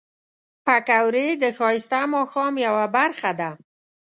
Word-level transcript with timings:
پکورې 0.65 1.27
د 1.43 1.43
ښایسته 1.57 1.99
ماښام 2.13 2.53
یو 2.65 2.75
برخه 2.95 3.31
ده 3.39 3.49